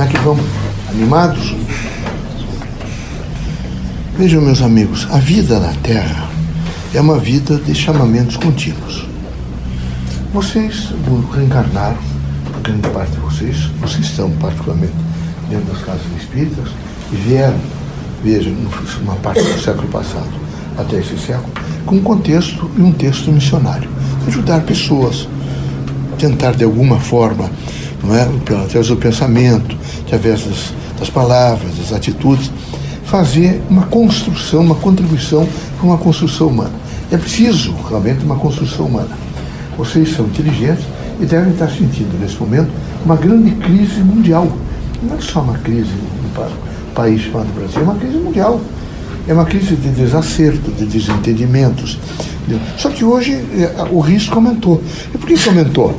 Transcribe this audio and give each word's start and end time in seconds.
Como 0.00 0.08
é 0.08 0.14
que 0.14 0.24
vamos? 0.24 0.46
Animados? 0.88 1.54
Vejam, 4.16 4.40
meus 4.40 4.62
amigos, 4.62 5.06
a 5.10 5.18
vida 5.18 5.60
na 5.60 5.74
Terra 5.82 6.26
é 6.94 7.00
uma 7.02 7.18
vida 7.18 7.58
de 7.58 7.74
chamamentos 7.74 8.38
contínuos. 8.38 9.06
Vocês 10.32 10.88
reencarnaram, 11.34 11.98
a 12.56 12.60
grande 12.62 12.88
parte 12.88 13.10
de 13.10 13.18
vocês, 13.18 13.56
vocês 13.78 14.06
estão 14.06 14.30
particularmente 14.40 14.94
dentro 15.50 15.70
das 15.70 15.82
casas 15.82 16.06
espíritas, 16.18 16.70
e 17.12 17.16
vieram, 17.16 17.60
vejam, 18.24 18.54
uma 19.02 19.16
parte 19.16 19.42
do 19.42 19.60
século 19.60 19.88
passado 19.88 20.30
até 20.78 20.96
esse 20.96 21.18
século, 21.18 21.52
com 21.84 21.96
um 21.96 22.02
contexto 22.02 22.70
e 22.74 22.80
um 22.80 22.92
texto 22.92 23.30
missionário. 23.30 23.90
Ajudar 24.26 24.62
pessoas, 24.62 25.28
tentar 26.18 26.52
de 26.52 26.64
alguma 26.64 26.98
forma, 26.98 27.50
não 28.02 28.14
é? 28.14 28.22
através 28.22 28.88
do 28.88 28.96
pensamento, 28.96 29.76
através 30.06 30.44
das, 30.44 30.72
das 30.98 31.10
palavras, 31.10 31.76
das 31.76 31.92
atitudes, 31.92 32.50
fazer 33.04 33.60
uma 33.68 33.86
construção, 33.86 34.62
uma 34.62 34.74
contribuição 34.74 35.46
para 35.76 35.86
uma 35.86 35.98
construção 35.98 36.48
humana. 36.48 36.72
É 37.10 37.16
preciso 37.16 37.74
realmente 37.88 38.24
uma 38.24 38.36
construção 38.36 38.86
humana. 38.86 39.10
Vocês 39.76 40.14
são 40.14 40.26
inteligentes 40.26 40.84
e 41.20 41.26
devem 41.26 41.52
estar 41.52 41.68
sentindo 41.68 42.18
nesse 42.20 42.36
momento 42.36 42.70
uma 43.04 43.16
grande 43.16 43.50
crise 43.52 44.00
mundial. 44.02 44.48
Não 45.02 45.16
é 45.16 45.20
só 45.20 45.40
uma 45.40 45.58
crise 45.58 45.90
no 45.90 46.94
país 46.94 47.22
chamado 47.22 47.48
Brasil, 47.54 47.80
é 47.80 47.82
uma 47.82 47.96
crise 47.96 48.16
mundial. 48.16 48.60
É 49.28 49.34
uma 49.34 49.44
crise 49.44 49.76
de 49.76 49.90
desacerto, 49.90 50.70
de 50.72 50.86
desentendimentos. 50.86 51.98
Só 52.76 52.90
que 52.90 53.04
hoje 53.04 53.32
é, 53.32 53.86
o 53.90 54.00
risco 54.00 54.34
aumentou. 54.34 54.82
E 55.14 55.18
por 55.18 55.26
que 55.26 55.48
aumentou? 55.48 55.96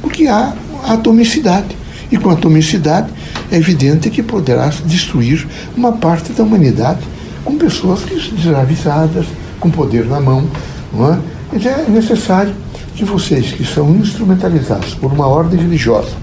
Porque 0.00 0.26
há 0.26 0.54
atomicidade. 0.86 1.76
E 2.10 2.16
com 2.16 2.30
atomicidade 2.30 3.08
é 3.50 3.56
evidente 3.56 4.10
que 4.10 4.22
poderá 4.22 4.68
destruir 4.84 5.46
uma 5.76 5.92
parte 5.92 6.32
da 6.32 6.42
humanidade 6.42 7.00
com 7.44 7.56
pessoas 7.56 8.00
desavisadas, 8.32 9.26
com 9.58 9.70
poder 9.70 10.06
na 10.06 10.20
mão. 10.20 10.46
Não 10.92 11.14
é? 11.14 11.18
Então 11.54 11.72
é 11.72 11.88
necessário 11.88 12.54
que 12.94 13.04
vocês 13.04 13.52
que 13.52 13.64
são 13.64 13.90
instrumentalizados 13.96 14.94
por 14.94 15.12
uma 15.12 15.26
ordem 15.26 15.58
religiosa 15.58 16.22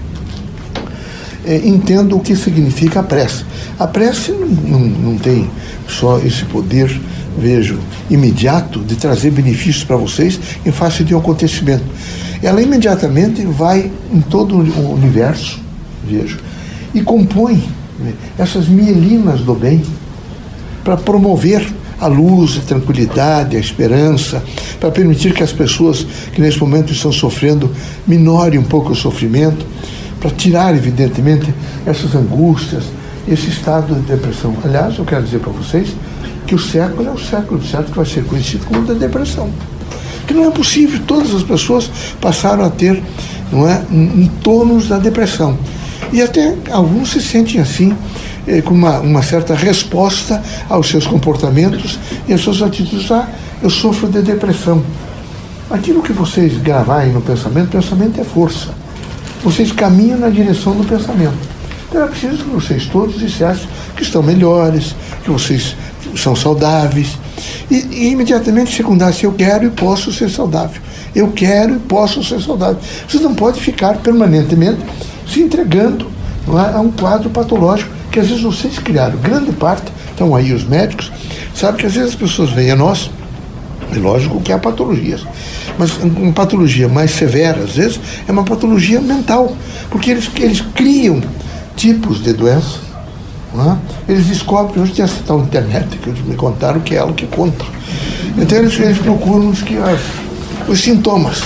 é, 1.44 1.56
entendam 1.56 2.18
o 2.18 2.20
que 2.20 2.36
significa 2.36 3.00
a 3.00 3.02
prece. 3.02 3.44
A 3.78 3.86
prece 3.86 4.32
não, 4.32 4.46
não, 4.46 4.80
não 4.80 5.18
tem 5.18 5.50
só 5.88 6.18
esse 6.18 6.44
poder, 6.44 7.00
vejo, 7.38 7.78
imediato 8.08 8.80
de 8.80 8.96
trazer 8.96 9.30
benefícios 9.30 9.84
para 9.84 9.96
vocês 9.96 10.38
em 10.64 10.70
face 10.70 11.02
de 11.04 11.14
um 11.14 11.18
acontecimento. 11.18 11.84
Ela 12.42 12.62
imediatamente 12.62 13.44
vai 13.44 13.90
em 14.12 14.20
todo 14.20 14.56
o 14.56 14.92
universo, 14.94 15.60
vejo, 16.04 16.38
e 16.94 17.02
compõe 17.02 17.62
né, 17.98 18.14
essas 18.38 18.66
mielinas 18.66 19.40
do 19.40 19.54
bem 19.54 19.82
para 20.82 20.96
promover 20.96 21.66
a 22.00 22.06
luz, 22.06 22.56
a 22.56 22.60
tranquilidade, 22.62 23.56
a 23.56 23.60
esperança, 23.60 24.42
para 24.80 24.90
permitir 24.90 25.34
que 25.34 25.42
as 25.42 25.52
pessoas 25.52 26.06
que 26.32 26.40
nesse 26.40 26.58
momento 26.58 26.92
estão 26.92 27.12
sofrendo 27.12 27.70
minorem 28.06 28.58
um 28.58 28.64
pouco 28.64 28.92
o 28.92 28.96
sofrimento, 28.96 29.66
para 30.18 30.30
tirar, 30.30 30.74
evidentemente, 30.74 31.52
essas 31.86 32.14
angústias, 32.14 32.84
esse 33.26 33.48
estado 33.48 33.94
de 33.94 34.00
depressão. 34.02 34.54
Aliás, 34.64 34.98
eu 34.98 35.04
quero 35.04 35.22
dizer 35.22 35.40
para 35.40 35.52
vocês 35.52 35.94
que 36.46 36.54
o 36.54 36.58
século 36.58 37.08
é 37.08 37.12
o 37.12 37.18
século 37.18 37.64
certo 37.64 37.90
que 37.90 37.96
vai 37.96 38.06
ser 38.06 38.24
conhecido 38.24 38.66
como 38.66 38.86
da 38.86 38.94
depressão. 38.94 39.50
Que 40.30 40.34
não 40.34 40.46
é 40.46 40.50
possível, 40.52 41.00
todas 41.08 41.34
as 41.34 41.42
pessoas 41.42 41.90
passaram 42.20 42.64
a 42.64 42.70
ter 42.70 43.02
não 43.50 43.68
é, 43.68 43.82
um, 43.90 44.22
um 44.22 44.30
tônus 44.40 44.86
da 44.86 44.96
depressão. 44.96 45.58
E 46.12 46.22
até 46.22 46.54
alguns 46.70 47.10
se 47.10 47.20
sentem 47.20 47.60
assim 47.60 47.92
eh, 48.46 48.62
com 48.62 48.72
uma, 48.72 49.00
uma 49.00 49.24
certa 49.24 49.56
resposta 49.56 50.40
aos 50.68 50.88
seus 50.88 51.04
comportamentos 51.04 51.98
e 52.28 52.32
às 52.32 52.42
suas 52.42 52.62
atitudes. 52.62 53.10
Ah, 53.10 53.28
eu 53.60 53.68
sofro 53.68 54.08
de 54.08 54.22
depressão. 54.22 54.84
Aquilo 55.68 56.00
que 56.00 56.12
vocês 56.12 56.58
gravarem 56.58 57.12
no 57.12 57.20
pensamento, 57.20 57.70
pensamento 57.70 58.20
é 58.20 58.22
força. 58.22 58.68
Vocês 59.42 59.72
caminham 59.72 60.20
na 60.20 60.28
direção 60.28 60.76
do 60.76 60.84
pensamento. 60.84 61.34
Então 61.88 62.04
é 62.04 62.06
preciso 62.06 62.44
que 62.44 62.50
vocês 62.50 62.86
todos 62.86 63.18
dissessem 63.18 63.66
que 63.96 64.04
estão 64.04 64.22
melhores, 64.22 64.94
que 65.24 65.30
vocês 65.32 65.74
são 66.14 66.36
saudáveis. 66.36 67.18
E, 67.70 67.74
e 67.74 68.08
imediatamente 68.10 68.74
secundasse, 68.74 69.24
eu 69.24 69.32
quero 69.32 69.66
e 69.66 69.70
posso 69.70 70.12
ser 70.12 70.28
saudável. 70.28 70.80
Eu 71.14 71.28
quero 71.32 71.76
e 71.76 71.78
posso 71.78 72.22
ser 72.24 72.40
saudável. 72.40 72.78
Vocês 73.08 73.22
não 73.22 73.34
podem 73.34 73.60
ficar 73.60 73.98
permanentemente 73.98 74.80
se 75.26 75.40
entregando 75.40 76.10
é, 76.48 76.76
a 76.76 76.80
um 76.80 76.90
quadro 76.90 77.30
patológico 77.30 77.90
que 78.10 78.18
às 78.18 78.28
vezes 78.28 78.42
vocês 78.42 78.78
criaram. 78.78 79.16
Grande 79.18 79.52
parte, 79.52 79.92
estão 80.10 80.34
aí 80.34 80.52
os 80.52 80.64
médicos, 80.64 81.12
sabe 81.54 81.78
que 81.78 81.86
às 81.86 81.94
vezes 81.94 82.10
as 82.10 82.16
pessoas 82.16 82.50
vêm 82.50 82.70
a 82.70 82.76
nós, 82.76 83.10
é 83.94 83.98
lógico 83.98 84.40
que 84.40 84.52
há 84.52 84.58
patologias, 84.58 85.24
mas 85.78 85.96
uma 85.98 86.32
patologia 86.32 86.88
mais 86.88 87.12
severa, 87.12 87.62
às 87.62 87.76
vezes, 87.76 88.00
é 88.26 88.32
uma 88.32 88.44
patologia 88.44 89.00
mental, 89.00 89.56
porque 89.90 90.10
eles, 90.10 90.28
eles 90.36 90.60
criam 90.74 91.22
tipos 91.76 92.22
de 92.22 92.32
doença. 92.32 92.89
Eles 94.08 94.26
descobrem, 94.26 94.82
hoje 94.82 94.92
tem 94.92 95.04
essa 95.04 95.22
tal 95.26 95.40
internet 95.40 95.96
que 95.98 96.08
eles 96.08 96.24
me 96.24 96.34
contaram 96.34 96.80
que 96.80 96.94
é 96.94 96.98
ela 96.98 97.12
que 97.12 97.26
conta. 97.26 97.64
Então 98.36 98.58
eles, 98.58 98.78
eles 98.78 98.98
procuram 98.98 99.48
os, 99.48 99.62
que, 99.62 99.76
as, 99.76 100.00
os 100.68 100.80
sintomas 100.80 101.42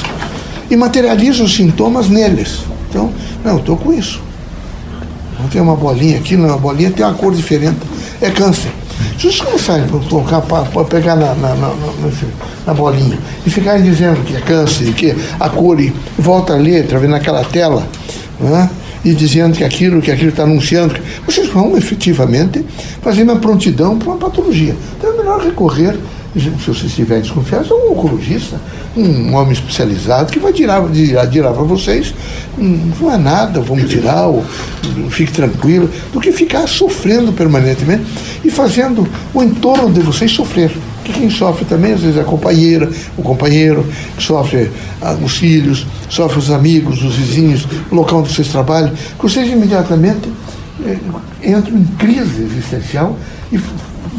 e 0.71 0.77
materializam 0.77 1.47
os 1.47 1.55
sintomas 1.55 2.09
neles. 2.09 2.61
Então, 2.91 3.11
não, 3.45 3.53
eu 3.53 3.59
estou 3.59 3.77
com 3.77 3.93
isso. 3.93 4.21
Não 5.41 5.49
tem 5.49 5.61
uma 5.61 5.77
bolinha 5.77 6.19
aqui, 6.19 6.37
não, 6.37 6.59
bolinha 6.59 6.91
tem 6.91 7.05
uma 7.05 7.15
cor 7.15 7.35
diferente. 7.35 7.79
É 8.21 8.31
câncer. 8.31 8.71
Se 9.19 9.23
vocês 9.23 9.41
começarem 9.41 9.85
a 9.85 10.41
para 10.41 10.85
pegar 10.85 11.17
na, 11.17 11.35
na, 11.35 11.55
na, 11.55 11.75
na, 12.67 12.75
bolinha 12.75 13.19
e 13.45 13.51
ficarem 13.51 13.83
dizendo 13.83 14.23
que 14.25 14.37
é 14.37 14.41
câncer, 14.41 14.93
que 14.93 15.15
a 15.39 15.49
cor 15.49 15.81
e 15.81 15.93
volta 16.19 16.55
a 16.55 16.57
letra, 16.57 16.99
vendo 16.99 17.11
naquela 17.11 17.45
tela, 17.45 17.87
né? 18.41 18.71
E 19.05 19.15
dizendo 19.15 19.57
que 19.57 19.65
aquilo, 19.65 20.01
que 20.01 20.11
aquilo 20.11 20.31
está 20.31 20.45
anunciando, 20.45 20.95
vocês 21.27 21.49
vão 21.49 21.77
efetivamente 21.77 22.65
fazer 23.03 23.23
uma 23.23 23.37
prontidão 23.37 23.99
para 23.99 24.09
uma 24.09 24.19
patologia. 24.19 24.75
Então 24.97 25.13
é 25.13 25.17
melhor 25.17 25.41
recorrer 25.41 25.97
se 26.35 26.51
vocês 26.51 26.87
estiverem 26.87 27.23
desconfiados, 27.23 27.71
é 27.71 27.75
um 27.75 27.93
oncologista, 27.93 28.61
um 28.97 29.35
homem 29.35 29.53
especializado 29.53 30.33
que 30.33 30.41
vai 30.41 30.53
tirar, 30.53 30.83
dirá, 30.89 31.53
para 31.53 31.63
vocês, 31.63 32.13
hum, 32.59 32.91
não 33.01 33.13
é 33.13 33.17
nada, 33.17 33.61
vamos 33.61 33.89
tirar, 33.89 34.27
ou, 34.27 34.45
fique 35.11 35.33
tranquilo, 35.33 35.89
do 36.13 36.21
que 36.21 36.33
ficar 36.33 36.67
sofrendo 36.67 37.33
permanentemente 37.33 38.05
e 38.45 38.51
fazendo 38.51 39.07
o 39.33 39.43
entorno 39.43 39.93
de 39.93 40.01
vocês 40.01 40.33
sofrer. 40.33 40.73
Que 41.05 41.13
quem 41.13 41.31
sofre 41.31 41.65
também, 41.65 41.93
às 41.93 42.01
vezes, 42.01 42.17
é 42.17 42.23
a 42.23 42.25
companheira, 42.25 42.91
o 43.17 43.23
companheiro, 43.23 43.87
sofre 44.19 44.71
ah, 45.03 45.13
os 45.23 45.37
filhos, 45.37 45.87
sofre 46.09 46.39
os 46.39 46.51
amigos, 46.51 47.03
os 47.03 47.15
vizinhos, 47.15 47.67
o 47.91 47.95
local 47.95 48.21
onde 48.21 48.33
vocês 48.33 48.49
trabalham, 48.49 48.91
que 48.91 49.23
vocês 49.23 49.49
imediatamente 49.49 50.33
eh, 50.85 50.99
entram 51.43 51.77
em 51.77 51.85
crise 51.99 52.43
existencial 52.43 53.17
e 53.53 53.61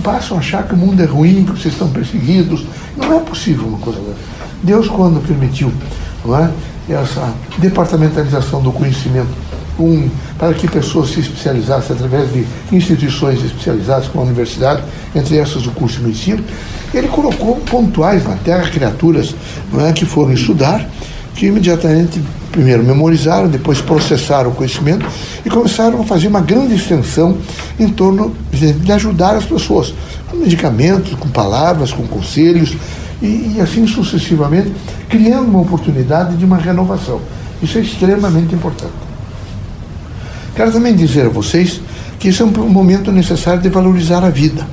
passam 0.03 0.37
a 0.37 0.39
achar 0.39 0.63
que 0.67 0.75
o 0.75 0.77
mundo 0.77 1.01
é 1.01 1.05
ruim, 1.05 1.43
que 1.43 1.51
vocês 1.51 1.73
estão 1.73 1.89
perseguidos. 1.89 2.65
Não 2.95 3.13
é 3.13 3.19
possível 3.19 3.67
uma 3.67 3.79
coisa 3.79 3.99
dessa. 3.99 4.19
Deus, 4.61 4.87
quando 4.87 5.25
permitiu 5.25 5.71
não 6.23 6.37
é, 6.37 6.51
essa 6.89 7.33
departamentalização 7.57 8.61
do 8.61 8.71
conhecimento 8.71 9.29
um, 9.79 10.09
para 10.37 10.53
que 10.53 10.67
pessoas 10.67 11.09
se 11.09 11.19
especializassem 11.19 11.95
através 11.95 12.31
de 12.31 12.45
instituições 12.71 13.43
especializadas, 13.43 14.07
como 14.07 14.23
a 14.23 14.27
universidade, 14.27 14.83
entre 15.15 15.37
essas 15.37 15.65
o 15.65 15.71
curso 15.71 15.97
de 15.99 16.05
medicina, 16.05 16.43
ele 16.93 17.07
colocou 17.07 17.57
pontuais 17.57 18.23
na 18.25 18.35
Terra 18.35 18.69
criaturas 18.69 19.35
é, 19.79 19.91
que 19.93 20.05
foram 20.05 20.33
estudar, 20.33 20.87
que 21.35 21.47
imediatamente 21.47 22.21
primeiro 22.51 22.83
memorizaram, 22.83 23.49
depois 23.49 23.81
processaram 23.81 24.51
o 24.51 24.55
conhecimento 24.55 25.05
e 25.45 25.49
começaram 25.49 26.01
a 26.01 26.05
fazer 26.05 26.29
uma 26.29 26.39
grande 26.39 26.75
extensão 26.75 27.37
em 27.77 27.89
torno 27.89 28.33
de 28.51 28.91
ajudar 28.93 29.35
as 29.35 29.45
pessoas, 29.45 29.93
com 30.29 30.37
medicamentos, 30.37 31.13
com 31.15 31.27
palavras, 31.27 31.91
com 31.91 32.07
conselhos 32.07 32.77
e, 33.21 33.55
e 33.55 33.61
assim 33.61 33.85
sucessivamente, 33.85 34.71
criando 35.09 35.49
uma 35.49 35.59
oportunidade 35.59 36.37
de 36.37 36.45
uma 36.45 36.57
renovação. 36.57 37.19
Isso 37.61 37.77
é 37.77 37.81
extremamente 37.81 38.55
importante. 38.55 38.93
Quero 40.55 40.71
também 40.71 40.95
dizer 40.95 41.25
a 41.25 41.29
vocês 41.29 41.81
que 42.17 42.29
isso 42.29 42.41
é 42.41 42.45
um 42.45 42.69
momento 42.69 43.11
necessário 43.11 43.61
de 43.61 43.69
valorizar 43.69 44.23
a 44.23 44.29
vida. 44.29 44.65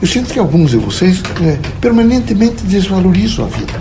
Eu 0.00 0.08
sinto 0.08 0.32
que 0.32 0.38
alguns 0.38 0.70
de 0.70 0.78
vocês 0.78 1.20
é, 1.42 1.58
permanentemente 1.80 2.64
desvalorizam 2.64 3.44
a 3.44 3.48
vida. 3.48 3.74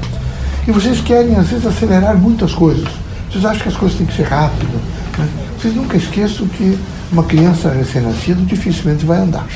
E 0.67 0.71
vocês 0.71 0.99
querem, 0.99 1.35
às 1.35 1.47
vezes, 1.47 1.65
acelerar 1.65 2.17
muitas 2.17 2.53
coisas. 2.53 2.87
Vocês 3.31 3.45
acham 3.45 3.61
que 3.61 3.69
as 3.69 3.77
coisas 3.77 3.97
têm 3.97 4.05
que 4.05 4.15
ser 4.15 4.23
rápidas. 4.23 4.67
Né? 5.17 5.27
Vocês 5.57 5.73
nunca 5.73 5.95
esqueçam 5.95 6.47
que 6.47 6.77
uma 7.11 7.23
criança 7.23 7.69
recém-nascida 7.69 8.41
dificilmente 8.41 9.05
vai 9.05 9.19
andar. 9.19 9.47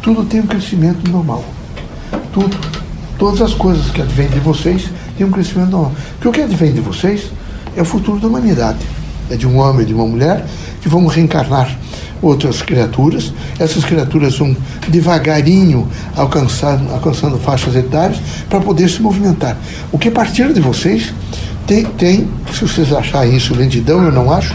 Tudo 0.00 0.24
tem 0.24 0.40
um 0.40 0.46
crescimento 0.46 1.10
normal. 1.10 1.44
Tudo. 2.32 2.56
Todas 3.18 3.42
as 3.42 3.52
coisas 3.52 3.90
que 3.90 4.00
advêm 4.00 4.28
de 4.28 4.40
vocês 4.40 4.88
têm 5.18 5.26
um 5.26 5.30
crescimento 5.30 5.70
normal. 5.70 5.92
Porque 6.14 6.28
o 6.28 6.32
que 6.32 6.40
advém 6.40 6.72
de 6.72 6.80
vocês 6.80 7.30
é 7.76 7.82
o 7.82 7.84
futuro 7.84 8.18
da 8.18 8.28
humanidade. 8.28 8.78
É 9.30 9.36
de 9.36 9.46
um 9.46 9.58
homem 9.58 9.82
e 9.82 9.86
de 9.86 9.94
uma 9.94 10.06
mulher, 10.06 10.44
que 10.80 10.88
vão 10.88 11.06
reencarnar 11.06 11.76
outras 12.20 12.62
criaturas. 12.62 13.32
Essas 13.58 13.84
criaturas 13.84 14.38
vão 14.38 14.56
devagarinho 14.88 15.88
alcançando, 16.16 16.92
alcançando 16.92 17.38
faixas 17.38 17.76
etárias 17.76 18.18
para 18.48 18.60
poder 18.60 18.88
se 18.88 19.00
movimentar. 19.02 19.56
O 19.92 19.98
que 19.98 20.10
partir 20.10 20.52
de 20.52 20.60
vocês 20.60 21.12
tem, 21.66 21.84
tem, 21.84 22.28
se 22.52 22.66
vocês 22.66 22.92
acharem 22.92 23.36
isso 23.36 23.54
lentidão, 23.54 24.02
eu 24.04 24.12
não 24.12 24.30
acho, 24.32 24.54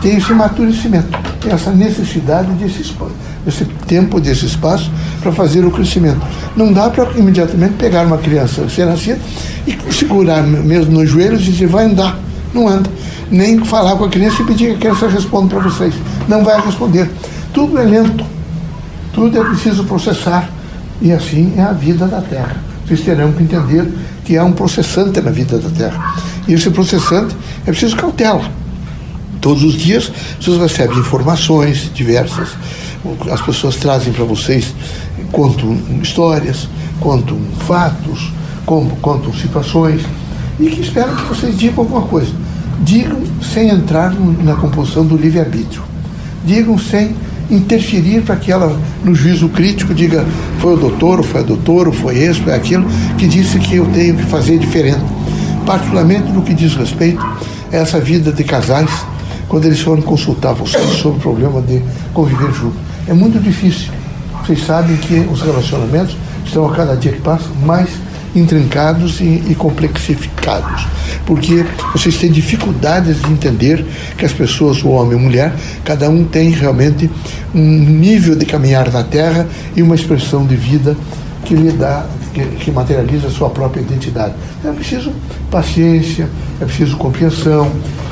tem 0.00 0.16
esse 0.16 0.32
maturecimento, 0.32 1.18
tem 1.40 1.52
essa 1.52 1.70
necessidade 1.70 2.50
desse 2.52 2.82
espaço, 2.82 3.12
tempo, 3.86 4.20
desse 4.20 4.46
espaço 4.46 4.90
para 5.20 5.32
fazer 5.32 5.64
o 5.64 5.70
crescimento. 5.70 6.20
Não 6.56 6.72
dá 6.72 6.90
para 6.90 7.12
imediatamente 7.16 7.74
pegar 7.74 8.06
uma 8.06 8.18
criança 8.18 8.68
ser 8.68 8.86
nascida 8.86 9.18
e 9.66 9.92
segurar 9.92 10.42
mesmo 10.42 10.92
nos 10.92 11.08
joelhos 11.08 11.42
e 11.42 11.52
dizer 11.52 11.68
vai 11.68 11.84
andar. 11.84 12.18
Não 12.52 12.66
anda. 12.66 12.90
Nem 13.30 13.64
falar 13.64 13.96
com 13.96 14.04
a 14.04 14.08
criança 14.08 14.42
e 14.42 14.46
pedir 14.46 14.70
que 14.70 14.74
a 14.74 14.78
criança 14.78 15.08
responda 15.08 15.54
para 15.54 15.68
vocês. 15.68 15.94
Não 16.26 16.44
vai 16.44 16.60
responder. 16.60 17.10
Tudo 17.52 17.78
é 17.78 17.84
lento. 17.84 18.24
Tudo 19.12 19.38
é 19.38 19.44
preciso 19.44 19.84
processar. 19.84 20.50
E 21.00 21.12
assim 21.12 21.54
é 21.56 21.62
a 21.62 21.72
vida 21.72 22.06
da 22.06 22.20
Terra. 22.20 22.56
Vocês 22.86 23.00
terão 23.00 23.32
que 23.32 23.42
entender 23.42 23.86
que 24.24 24.36
há 24.36 24.44
um 24.44 24.52
processante 24.52 25.20
na 25.20 25.30
vida 25.30 25.58
da 25.58 25.68
Terra. 25.68 26.16
E 26.46 26.54
esse 26.54 26.70
processante 26.70 27.36
é 27.66 27.70
preciso 27.70 27.96
cautela. 27.96 28.50
Todos 29.40 29.62
os 29.62 29.74
dias 29.74 30.10
vocês 30.40 30.56
recebem 30.58 30.98
informações 30.98 31.90
diversas. 31.94 32.48
As 33.30 33.40
pessoas 33.40 33.76
trazem 33.76 34.12
para 34.12 34.24
vocês, 34.24 34.74
contam 35.30 35.78
histórias, 36.02 36.68
contam 36.98 37.38
fatos, 37.66 38.32
contam 38.66 39.32
situações 39.32 40.02
e 40.58 40.66
que 40.66 40.80
esperam 40.80 41.14
que 41.14 41.22
vocês 41.22 41.56
digam 41.56 41.84
alguma 41.84 42.02
coisa. 42.02 42.32
Digam 42.80 43.22
sem 43.42 43.70
entrar 43.70 44.14
na 44.42 44.54
composição 44.54 45.04
do 45.04 45.16
livre-arbítrio. 45.16 45.82
Digam 46.44 46.78
sem 46.78 47.14
interferir 47.50 48.22
para 48.22 48.36
que 48.36 48.52
ela, 48.52 48.78
no 49.02 49.14
juízo 49.14 49.48
crítico, 49.48 49.94
diga 49.94 50.24
foi 50.58 50.74
o 50.74 50.76
doutor, 50.76 51.18
ou 51.18 51.24
foi 51.24 51.40
a 51.40 51.44
doutora, 51.44 51.88
ou 51.88 51.94
foi 51.94 52.18
esse, 52.18 52.40
foi 52.40 52.54
aquilo, 52.54 52.86
que 53.16 53.26
disse 53.26 53.58
que 53.58 53.76
eu 53.76 53.86
tenho 53.86 54.16
que 54.16 54.24
fazer 54.24 54.58
diferente. 54.58 55.00
Particularmente 55.64 56.30
no 56.30 56.42
que 56.42 56.54
diz 56.54 56.74
respeito 56.74 57.24
a 57.72 57.76
essa 57.76 58.00
vida 58.00 58.32
de 58.32 58.44
casais, 58.44 58.90
quando 59.48 59.64
eles 59.64 59.80
foram 59.80 60.02
consultar 60.02 60.52
vocês 60.52 60.84
sobre 60.98 61.18
o 61.18 61.20
problema 61.20 61.60
de 61.62 61.82
conviver 62.12 62.52
junto. 62.52 62.76
É 63.06 63.14
muito 63.14 63.42
difícil. 63.42 63.90
Vocês 64.44 64.64
sabem 64.64 64.96
que 64.96 65.26
os 65.30 65.40
relacionamentos 65.42 66.16
estão 66.44 66.66
a 66.66 66.74
cada 66.74 66.94
dia 66.94 67.12
que 67.12 67.20
passa 67.20 67.48
mais 67.64 67.88
intrincados 68.38 69.20
e, 69.20 69.42
e 69.48 69.54
complexificados, 69.54 70.86
porque 71.26 71.64
vocês 71.92 72.16
têm 72.16 72.30
dificuldades 72.30 73.20
de 73.20 73.30
entender 73.30 73.84
que 74.16 74.24
as 74.24 74.32
pessoas, 74.32 74.82
o 74.82 74.88
homem 74.88 75.12
e 75.12 75.20
a 75.20 75.22
mulher, 75.22 75.54
cada 75.84 76.08
um 76.08 76.24
tem 76.24 76.50
realmente 76.50 77.10
um 77.54 77.60
nível 77.60 78.34
de 78.34 78.46
caminhar 78.46 78.90
na 78.90 79.02
Terra 79.02 79.46
e 79.76 79.82
uma 79.82 79.94
expressão 79.94 80.46
de 80.46 80.56
vida 80.56 80.96
que 81.44 81.54
lhe 81.54 81.72
dá, 81.72 82.06
que, 82.32 82.44
que 82.56 82.70
materializa 82.70 83.28
a 83.28 83.30
sua 83.30 83.50
própria 83.50 83.80
identidade. 83.80 84.34
É 84.64 84.70
preciso 84.70 85.12
paciência, 85.50 86.28
é 86.60 86.64
preciso 86.64 86.96
compreensão, 86.96 87.70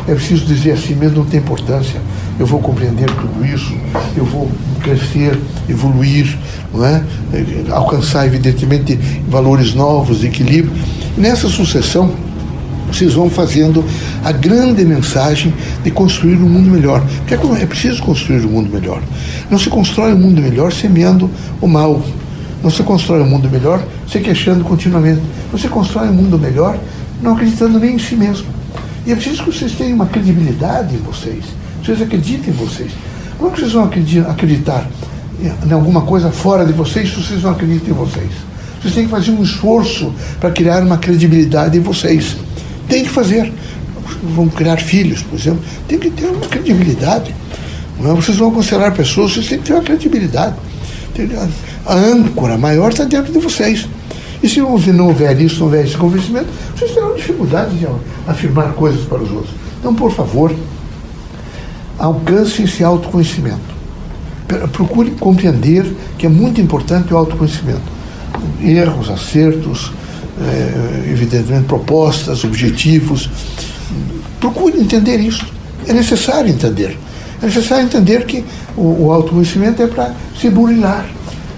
é 0.09 0.15
preciso 0.15 0.47
dizer 0.47 0.73
assim 0.73 0.95
mesmo, 0.95 1.19
não 1.19 1.25
tem 1.25 1.41
importância, 1.41 2.01
eu 2.39 2.47
vou 2.47 2.61
compreender 2.61 3.11
tudo 3.11 3.45
isso, 3.45 3.75
eu 4.17 4.25
vou 4.25 4.51
crescer, 4.83 5.39
evoluir, 5.69 6.39
é? 6.85 7.03
alcançar, 7.71 8.27
evidentemente, 8.27 8.97
valores 9.29 9.75
novos, 9.75 10.25
equilíbrio. 10.25 10.73
Nessa 11.17 11.49
sucessão, 11.49 12.13
vocês 12.93 13.15
vão 13.15 13.29
fazendo 13.29 13.85
a 14.25 14.33
grande 14.33 14.85
mensagem 14.85 15.53
de 15.83 15.91
construir 15.91 16.37
um 16.37 16.49
mundo 16.49 16.71
melhor. 16.71 17.05
Porque 17.19 17.35
é, 17.35 17.63
é 17.63 17.67
preciso 17.67 18.03
construir 18.03 18.45
um 18.45 18.51
mundo 18.51 18.71
melhor. 18.71 19.03
Não 19.51 19.59
se 19.59 19.69
constrói 19.69 20.13
um 20.13 20.19
mundo 20.19 20.41
melhor 20.41 20.73
semeando 20.73 21.31
o 21.61 21.67
mal. 21.67 22.03
Não 22.63 22.71
se 22.71 22.83
constrói 22.83 23.23
um 23.23 23.27
mundo 23.27 23.49
melhor 23.51 23.85
se 24.09 24.21
queixando 24.21 24.65
continuamente. 24.65 25.23
Se 25.59 25.69
constrói 25.69 26.09
um 26.09 26.13
mundo 26.13 26.39
melhor 26.39 26.79
não 27.21 27.35
acreditando 27.35 27.79
nem 27.79 27.95
em 27.95 27.99
si 27.99 28.15
mesmo. 28.15 28.47
E 29.07 29.13
é 29.13 29.15
preciso 29.15 29.45
que 29.45 29.53
vocês 29.53 29.73
tenham 29.73 29.95
uma 29.95 30.07
credibilidade 30.07 30.95
em 30.95 30.99
vocês. 30.99 31.45
Vocês 31.83 32.03
acreditem 32.03 32.53
em 32.53 32.57
vocês. 32.57 32.93
Como 33.39 33.53
que 33.53 33.61
vocês 33.61 33.73
vão 33.73 33.85
acreditar 33.85 34.87
em 35.41 35.73
alguma 35.73 36.03
coisa 36.03 36.31
fora 36.31 36.65
de 36.65 36.73
vocês 36.73 37.11
se 37.11 37.17
vocês 37.17 37.43
não 37.43 37.51
acreditam 37.51 37.91
em 37.91 37.93
vocês? 37.93 38.31
Vocês 38.81 38.95
têm 38.95 39.05
que 39.05 39.11
fazer 39.11 39.31
um 39.31 39.43
esforço 39.43 40.13
para 40.41 40.51
criar 40.51 40.83
uma 40.83 40.99
credibilidade 40.99 41.77
em 41.77 41.81
vocês. 41.81 42.37
Tem 42.89 43.05
que 43.05 43.11
fazer. 43.11 43.53
Vão 44.23 44.49
criar 44.49 44.77
filhos, 44.77 45.23
por 45.23 45.39
exemplo. 45.39 45.63
Tem 45.89 45.99
que 45.99 46.11
ter 46.11 46.27
uma 46.27 46.47
credibilidade. 46.47 47.35
Não 47.99 48.13
é? 48.13 48.15
Vocês 48.15 48.37
vão 48.37 48.51
considerar 48.51 48.93
pessoas, 48.93 49.33
vocês 49.33 49.49
têm 49.49 49.59
que 49.59 49.65
ter 49.65 49.73
uma 49.73 49.83
credibilidade. 49.83 50.55
A 51.85 51.95
âncora 51.95 52.59
maior 52.59 52.91
está 52.91 53.05
dentro 53.05 53.33
de 53.33 53.39
vocês. 53.39 53.89
E 54.43 54.49
se 54.49 54.61
não 54.61 55.07
houver 55.07 55.41
isso, 55.41 55.59
não 55.59 55.67
houver 55.67 55.85
esse 55.85 55.97
convencimento, 55.97 56.49
vocês 56.77 56.93
terão 56.93 57.15
dificuldade 57.15 57.77
de 57.77 57.87
afirmar 58.27 58.73
coisas 58.75 59.05
para 59.07 59.23
os 59.23 59.31
outros. 59.31 59.55
Então, 59.81 59.95
por 59.95 60.13
favor, 60.13 60.55
alcance 61.99 62.63
esse 62.63 62.85
autoconhecimento. 62.85 63.76
Procure 64.73 65.11
compreender 65.13 65.85
que 66.17 66.27
é 66.27 66.29
muito 66.29 66.61
importante 66.61 67.13
o 67.13 67.17
autoconhecimento. 67.17 67.97
Erros, 68.63 69.11
acertos, 69.11 69.93
é, 70.41 71.11
evidentemente 71.11 71.65
propostas, 71.65 72.45
objetivos. 72.45 73.29
Procure 74.39 74.79
entender 74.79 75.19
isso. 75.19 75.47
É 75.87 75.93
necessário 75.93 76.51
entender. 76.51 76.97
É 77.43 77.47
necessário 77.47 77.85
entender 77.85 78.25
que 78.25 78.45
o, 78.77 79.07
o 79.07 79.13
autoconhecimento 79.13 79.83
é 79.83 79.87
para 79.87 80.15
se 80.41 80.49
burilar, 80.51 81.07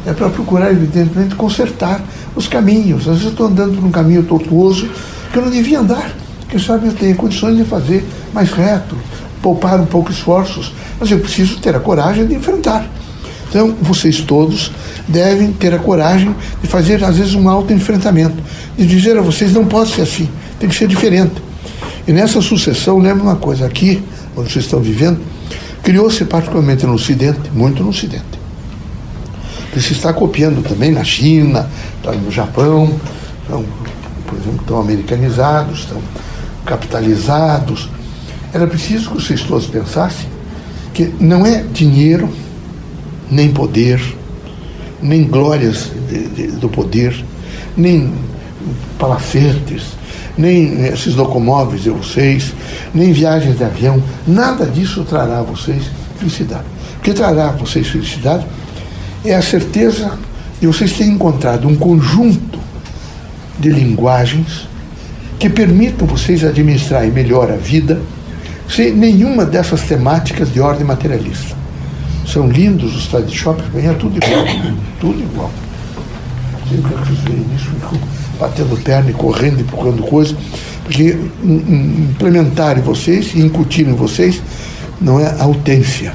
é 0.07 0.13
para 0.13 0.29
procurar, 0.29 0.71
evidentemente, 0.71 1.35
consertar 1.35 2.03
os 2.35 2.49
caminhos. 2.49 3.09
Às 3.09 3.19
vezes 3.19 3.31
estou 3.31 3.47
andando 3.47 3.81
num 3.81 3.91
caminho 3.91 4.23
tortuoso 4.23 4.89
que 5.33 5.39
eu 5.39 5.43
não 5.43 5.51
devia 5.51 5.81
andar. 5.81 6.13
Quem 6.49 6.59
sabe 6.59 6.87
eu 6.87 6.93
tenho 6.93 7.15
condições 7.17 7.57
de 7.57 7.65
fazer 7.65 8.05
mais 8.33 8.51
reto, 8.51 8.97
poupar 9.43 9.81
um 9.81 9.87
pouco 9.87 10.11
esforços, 10.11 10.73
mas 10.99 11.11
eu 11.11 11.19
preciso 11.19 11.59
ter 11.61 11.75
a 11.75 11.81
coragem 11.81 12.27
de 12.27 12.35
enfrentar. 12.35 12.89
Então, 13.49 13.75
vocês 13.81 14.21
todos 14.21 14.71
devem 15.07 15.53
ter 15.53 15.73
a 15.73 15.79
coragem 15.79 16.35
de 16.61 16.69
fazer, 16.69 17.03
às 17.03 17.17
vezes, 17.17 17.35
um 17.35 17.49
auto-enfrentamento, 17.49 18.37
de 18.77 18.87
dizer 18.87 19.17
a 19.17 19.23
vocês: 19.23 19.53
não 19.53 19.65
pode 19.65 19.95
ser 19.95 20.03
assim, 20.03 20.29
tem 20.61 20.69
que 20.69 20.75
ser 20.75 20.87
diferente. 20.87 21.43
E 22.07 22.13
nessa 22.13 22.41
sucessão, 22.43 22.99
lembre 22.99 23.23
uma 23.23 23.37
coisa: 23.37 23.65
aqui, 23.65 24.03
onde 24.37 24.53
vocês 24.53 24.67
estão 24.67 24.81
vivendo, 24.81 25.21
criou-se 25.83 26.25
particularmente 26.27 26.85
no 26.85 26.93
Ocidente, 26.95 27.51
muito 27.53 27.83
no 27.83 27.89
Ocidente. 27.89 28.39
Que 29.73 29.81
se 29.81 29.93
está 29.93 30.13
copiando 30.13 30.63
também 30.63 30.91
na 30.91 31.05
China, 31.05 31.69
no 32.23 32.31
Japão, 32.31 32.99
estão, 33.43 33.65
por 34.27 34.39
exemplo, 34.39 34.61
estão 34.61 34.81
americanizados, 34.81 35.81
estão 35.81 35.99
capitalizados, 36.67 37.89
era 38.53 38.67
preciso 38.67 39.11
que 39.11 39.23
vocês 39.23 39.43
todos 39.43 39.67
pensassem 39.67 40.29
que 40.95 41.13
não 41.21 41.47
é 41.47 41.63
dinheiro, 41.63 42.29
nem 43.31 43.53
poder, 43.53 44.01
nem 45.01 45.25
glórias 45.25 45.93
de, 46.09 46.29
de, 46.29 46.47
do 46.53 46.69
poder, 46.69 47.25
nem 47.77 48.13
palacetes, 48.99 49.93
nem 50.37 50.87
esses 50.87 51.15
locomóveis 51.15 51.83
de 51.83 51.91
vocês, 51.91 52.53
nem 52.95 53.13
viagens 53.13 53.59
de 53.59 53.65
avião, 53.65 54.03
nada 54.27 54.67
disso 54.67 55.05
trará 55.05 55.41
a 55.41 55.43
vocês 55.43 55.85
felicidade. 56.19 56.65
O 56.99 57.01
que 57.01 57.13
trará 57.13 57.51
a 57.51 57.53
vocês 57.53 57.87
felicidade 57.87 58.47
é 59.25 59.35
a 59.35 59.43
certeza 59.43 60.19
de 60.61 60.67
vocês 60.67 60.93
terem 60.93 61.13
encontrado 61.13 61.69
um 61.69 61.77
conjunto 61.77 62.59
de 63.59 63.71
linguagens 63.71 64.69
que 65.39 65.49
permitam 65.49 66.07
vocês 66.07 66.45
administrarem 66.45 67.11
melhor 67.11 67.51
a 67.51 67.57
vida 67.57 68.01
sem 68.69 68.93
nenhuma 68.93 69.45
dessas 69.45 69.83
temáticas 69.83 70.53
de 70.53 70.61
ordem 70.61 70.85
materialista. 70.85 71.57
São 72.27 72.49
lindos 72.49 72.95
os 72.95 73.07
trade 73.07 73.35
shops, 73.35 73.65
é 73.75 73.93
tudo 73.95 74.17
igual, 74.17 74.45
tudo 75.01 75.21
igual. 75.21 75.51
Vocês 76.67 77.19
veem 77.21 77.47
isso, 77.57 77.71
ficam 77.71 77.99
batendo 78.39 78.77
perna 78.83 79.11
e 79.11 79.15
correndo, 79.15 79.61
empurrando 79.61 80.03
coisas, 80.03 80.37
porque 80.85 81.19
implementar 81.43 82.79
em 82.79 82.83
vocês 82.83 83.33
e 83.35 83.41
incutir 83.41 83.89
em 83.89 83.95
vocês 83.95 84.43
não 85.01 85.19
é 85.19 85.35
autência, 85.41 86.13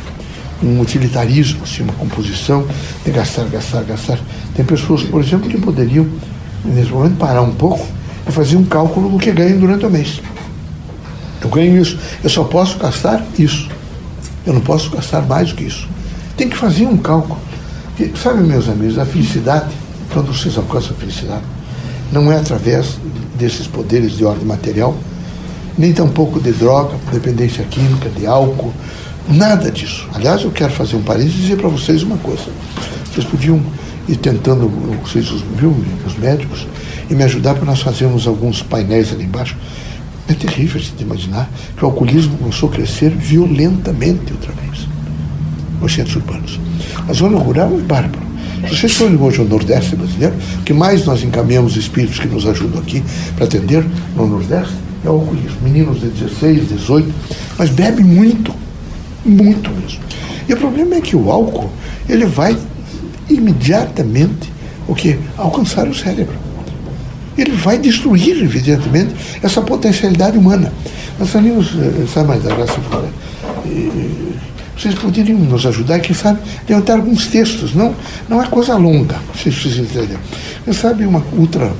um 0.62 0.80
utilitarismo, 0.80 1.64
assim, 1.64 1.84
uma 1.84 1.94
composição 1.94 2.66
de 3.04 3.12
gastar, 3.12 3.46
gastar, 3.46 3.84
gastar. 3.84 4.20
Tem 4.56 4.64
pessoas, 4.64 5.04
por 5.04 5.22
exemplo, 5.22 5.50
que 5.50 5.58
poderiam, 5.58 6.08
nesse 6.64 6.92
momento, 6.92 7.18
parar 7.18 7.42
um 7.42 7.54
pouco 7.54 7.86
e 8.28 8.32
fazer 8.32 8.56
um 8.56 8.64
cálculo 8.64 9.10
do 9.10 9.18
que 9.18 9.32
ganham 9.32 9.60
durante 9.60 9.86
o 9.86 9.90
mês. 9.90 10.22
Ganho 11.54 11.82
isso. 11.82 11.98
Eu 12.24 12.30
só 12.30 12.44
posso 12.44 12.78
gastar 12.78 13.24
isso. 13.38 13.70
Eu 14.46 14.54
não 14.54 14.62
posso 14.62 14.90
gastar 14.90 15.22
mais 15.22 15.50
do 15.50 15.56
que 15.56 15.64
isso. 15.64 15.88
Tem 16.36 16.50
que 16.50 16.58
fazer 16.58 16.86
um 16.86 16.98
cálculo. 16.98 17.40
Sabe, 18.22 18.42
meus 18.44 18.68
amigos, 18.68 18.98
a 18.98 19.06
felicidade, 19.06 19.72
quando 20.12 20.34
vocês 20.34 20.58
alcançam 20.58 20.92
a 20.92 21.00
felicidade, 21.00 21.44
não 22.12 22.32
é 22.32 22.38
através 22.38 22.98
desses 23.38 23.68
poderes 23.68 24.18
de 24.18 24.26
ordem 24.26 24.46
material, 24.46 24.96
nem 25.78 25.94
tampouco 25.94 26.40
de 26.40 26.52
droga, 26.52 26.96
dependência 27.12 27.64
química, 27.66 28.10
de 28.10 28.26
álcool, 28.26 28.74
nada 29.28 29.72
disso. 29.72 30.08
Aliás, 30.14 30.44
eu 30.44 30.52
quero 30.52 30.72
fazer 30.72 30.96
um 30.96 31.02
parênteses 31.02 31.36
e 31.36 31.42
dizer 31.42 31.58
para 31.58 31.70
vocês 31.70 32.04
uma 32.04 32.18
coisa. 32.18 32.46
Vocês 33.12 33.26
podiam 33.26 33.62
ir 34.08 34.18
tentando, 34.18 34.68
vocês, 35.04 35.30
viu, 35.56 35.76
os 36.06 36.18
médicos, 36.18 36.68
e 37.10 37.16
me 37.16 37.24
ajudar 37.24 37.56
para 37.56 37.66
nós 37.66 37.82
fazermos 37.82 38.28
alguns 38.28 38.62
painéis 38.62 39.12
ali 39.12 39.24
embaixo. 39.24 39.56
É 40.28 40.34
terrível 40.34 40.82
de 40.82 41.04
imaginar 41.04 41.50
que 41.76 41.84
o 41.84 41.88
alcoolismo 41.88 42.38
começou 42.38 42.70
a 42.70 42.72
crescer 42.72 43.10
violentamente 43.10 44.32
outra 44.32 44.54
vez 44.54 44.88
nos 45.82 45.94
centros 45.94 46.16
urbanos. 46.16 46.60
A 47.08 47.14
zona 47.14 47.38
rural 47.38 47.72
é 47.74 47.82
bárbaro. 47.82 48.24
Se 48.70 48.78
vocês 48.78 48.94
forem 48.94 49.18
hoje 49.18 49.40
ao 49.40 49.46
Nordeste 49.46 49.96
brasileiro, 49.96 50.36
o 50.60 50.64
que 50.64 50.74
mais 50.74 51.06
nós 51.06 51.22
encaminhamos 51.22 51.76
espíritos 51.76 52.20
que 52.20 52.28
nos 52.28 52.48
ajudam 52.48 52.82
aqui 52.82 53.04
para 53.36 53.46
atender 53.46 53.86
no 54.16 54.26
Nordeste 54.26 54.74
é 55.04 55.10
o 55.10 55.14
alcoolismo. 55.14 55.58
Meninos 55.62 56.00
de 56.00 56.08
16, 56.08 56.70
18, 56.70 57.14
mas 57.58 57.70
bebe 57.70 58.04
muito, 58.04 58.56
muito 59.26 59.70
mesmo. 59.72 60.00
E 60.48 60.54
o 60.54 60.58
problema 60.58 60.96
é 60.96 61.02
que 61.02 61.16
o 61.16 61.30
álcool, 61.30 61.70
ele 62.08 62.26
vai 62.26 62.58
imediatamente 63.30 64.52
o 64.88 64.96
que? 64.96 65.20
Alcançar 65.38 65.88
o 65.88 65.94
cérebro. 65.94 66.36
Ele 67.38 67.52
vai 67.52 67.78
destruir, 67.78 68.44
evidentemente, 68.44 69.14
essa 69.42 69.62
potencialidade 69.62 70.38
humana. 70.38 70.72
Nós 71.20 71.30
saímos, 71.30 71.74
eh, 71.76 72.06
sabe 72.12 72.28
mais 72.28 72.44
da 72.44 72.54
graça 72.54 72.80
fora. 72.90 73.08
Vocês 74.78 74.96
poderiam 74.96 75.40
nos 75.40 75.66
ajudar, 75.66 76.00
quem 76.00 76.16
sabe, 76.16 76.40
levantar 76.68 76.94
alguns 76.94 77.28
textos. 77.28 77.74
Não, 77.74 77.96
não 78.28 78.42
é 78.42 78.48
coisa 78.48 78.76
longa, 78.76 79.16
vocês 79.34 79.56
precisam 79.56 79.86
entender. 79.86 80.18
Quem 80.64 80.74
sabe 80.74 81.06
uma 81.06 81.24
ultra 81.34 81.72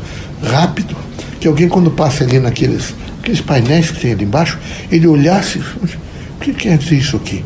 rápido, 0.44 0.96
que 1.40 1.48
alguém 1.48 1.68
quando 1.68 1.92
passa 1.92 2.24
ali 2.24 2.40
naqueles 2.40 2.94
aqueles 3.24 3.40
painéis 3.40 3.90
que 3.90 4.02
tem 4.02 4.12
ali 4.12 4.26
embaixo, 4.26 4.60
ele 4.92 5.08
olhasse, 5.08 5.60
o 5.60 6.40
que 6.42 6.54
quer 6.54 6.78
dizer 6.78 6.98
isso 6.98 7.16
aqui? 7.16 7.44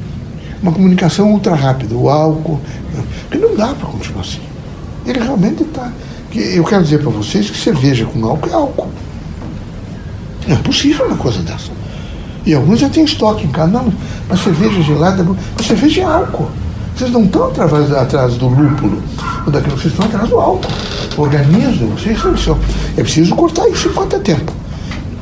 Uma 0.62 0.72
comunicação 0.72 1.32
ultra 1.32 1.54
rápida, 1.54 1.96
o 1.96 2.10
álcool, 2.10 2.60
porque 3.30 3.38
não 3.38 3.56
dá 3.56 3.68
para 3.76 3.88
continuar 3.88 4.22
assim. 4.22 4.40
Ele 5.06 5.20
realmente 5.20 5.62
está. 5.62 5.92
Eu 6.38 6.64
quero 6.64 6.84
dizer 6.84 7.00
para 7.00 7.10
vocês 7.10 7.50
que 7.50 7.58
cerveja 7.58 8.06
com 8.06 8.24
álcool 8.24 8.50
é 8.50 8.54
álcool. 8.54 8.90
É 10.48 10.54
impossível 10.54 11.08
uma 11.08 11.18
coisa 11.18 11.42
dessa. 11.42 11.72
E 12.46 12.54
alguns 12.54 12.80
já 12.80 12.90
têm 12.90 13.04
estoque 13.04 13.46
em 13.46 13.50
casa. 13.50 13.72
Não, 13.72 13.92
mas 14.30 14.42
cerveja 14.42 14.82
gelada, 14.84 15.26
mas 15.58 15.66
cerveja 15.66 16.02
é 16.02 16.04
álcool. 16.06 16.50
Vocês 16.96 17.12
não 17.12 17.24
estão 17.26 17.46
atrás, 17.46 17.92
atrás 17.92 18.36
do 18.36 18.48
lúpulo 18.48 19.02
ou 19.46 19.52
daquilo, 19.52 19.78
vocês 19.78 19.94
estão 19.94 20.06
atrás 20.06 20.30
do 20.30 20.38
álcool. 20.38 20.72
Organismo, 21.18 21.90
vocês 21.90 22.24
não 22.24 22.38
são. 22.38 22.58
É 22.96 23.02
preciso 23.02 23.36
cortar 23.36 23.68
isso 23.70 23.90
enquanto 23.90 24.16
é 24.16 24.20
tempo. 24.20 24.54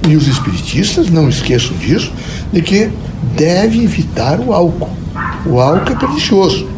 E 0.07 0.15
os 0.15 0.27
espiritistas, 0.27 1.09
não 1.09 1.29
esqueçam 1.29 1.75
disso, 1.77 2.11
de 2.51 2.61
que 2.61 2.89
deve 3.35 3.83
evitar 3.83 4.39
o 4.39 4.53
álcool. 4.53 4.89
O 5.45 5.59
álcool 5.59 5.93
é 5.93 5.95
pernicioso. 5.95 6.74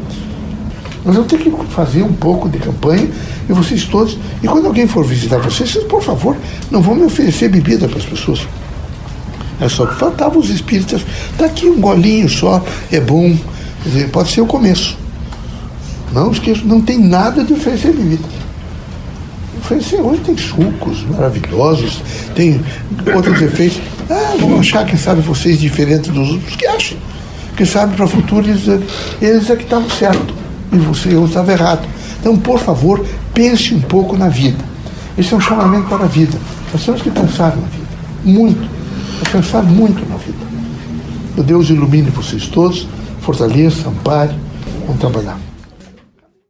Nós 1.08 1.16
vamos 1.16 1.32
ter 1.32 1.40
que 1.40 1.50
fazer 1.70 2.04
um 2.04 2.12
pouco 2.12 2.50
de 2.50 2.60
campanha 2.60 3.10
e 3.48 3.54
vocês 3.54 3.86
todos. 3.86 4.18
E 4.44 4.48
quando 4.48 4.66
alguém 4.66 4.86
for 4.86 5.06
visitar 5.06 5.38
vocês, 5.38 5.70
vocês, 5.70 5.86
por 5.86 6.04
favor, 6.04 6.36
não 6.70 6.82
vão 6.82 6.96
me 6.96 7.04
oferecer 7.04 7.48
bebida 7.48 7.88
para 7.88 7.98
as 7.98 8.06
pessoas. 8.06 8.46
É 9.62 9.70
só 9.70 9.86
que 9.86 10.38
os 10.38 10.50
espíritas. 10.50 11.06
Está 11.32 11.46
aqui 11.46 11.66
um 11.66 11.80
golinho 11.80 12.28
só, 12.28 12.62
é 12.92 13.00
bom. 13.00 13.38
Dizer, 13.86 14.10
pode 14.10 14.32
ser 14.32 14.42
o 14.42 14.46
começo. 14.46 14.98
Não 16.12 16.30
esqueça, 16.30 16.64
não 16.66 16.82
tem 16.82 17.00
nada 17.00 17.42
de 17.42 17.54
oferecer 17.54 17.94
bebida. 17.94 18.28
Oferecer 19.60 20.02
hoje 20.02 20.20
tem 20.26 20.38
sucos 20.38 21.06
maravilhosos, 21.10 22.02
tem 22.36 22.62
outros 23.16 23.42
efeitos. 23.42 23.80
Ah, 24.10 24.36
vão 24.38 24.60
achar, 24.60 24.86
quem 24.86 24.98
sabe, 24.98 25.22
vocês 25.22 25.58
diferentes 25.58 26.12
dos 26.12 26.32
outros 26.32 26.54
que 26.58 26.68
acham. 26.68 26.98
Quem 27.56 27.66
sabe 27.66 27.96
para 27.96 28.04
o 28.04 28.10
futuro 28.10 28.46
eles, 28.46 28.68
eles 29.22 29.50
é 29.50 29.56
que 29.56 29.64
estavam 29.64 29.90
certo 29.90 30.47
e 30.72 30.78
você 30.78 31.14
eu 31.14 31.26
estava 31.26 31.52
errado. 31.52 31.88
Então, 32.20 32.38
por 32.38 32.60
favor, 32.60 33.06
pense 33.34 33.74
um 33.74 33.82
pouco 33.82 34.18
na 34.18 34.30
vida. 34.30 34.64
Esse 35.18 35.34
é 35.34 35.38
um 35.38 35.42
chamamento 35.42 35.88
para 35.88 36.06
a 36.06 36.08
vida. 36.08 36.38
Nós 36.72 36.84
temos 36.84 37.02
que 37.02 37.10
pensar 37.10 37.56
na 37.56 37.68
vida. 37.68 37.88
Muito 38.24 38.78
pensar 39.26 39.64
muito 39.64 40.08
na 40.10 40.18
vida. 40.18 40.38
Que 41.36 41.44
Deus 41.44 41.70
ilumine 41.70 42.10
vocês 42.10 42.48
todos, 42.48 42.88
fortaleça, 43.22 43.90
ampare, 43.90 44.36
vamos 44.86 45.00
trabalhar. 45.00 45.47